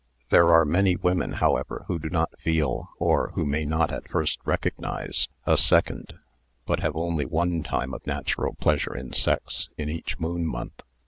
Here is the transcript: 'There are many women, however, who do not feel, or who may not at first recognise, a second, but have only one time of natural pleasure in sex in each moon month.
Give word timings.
'There 0.31 0.51
are 0.51 0.65
many 0.65 0.95
women, 0.95 1.33
however, 1.33 1.83
who 1.87 1.99
do 1.99 2.09
not 2.09 2.33
feel, 2.39 2.89
or 2.97 3.29
who 3.35 3.45
may 3.45 3.65
not 3.65 3.91
at 3.91 4.09
first 4.09 4.39
recognise, 4.45 5.27
a 5.45 5.55
second, 5.57 6.17
but 6.65 6.79
have 6.79 6.95
only 6.95 7.23
one 7.27 7.61
time 7.61 7.93
of 7.93 8.07
natural 8.07 8.55
pleasure 8.55 8.97
in 8.97 9.13
sex 9.13 9.69
in 9.77 9.89
each 9.91 10.17
moon 10.19 10.47
month. 10.47 10.81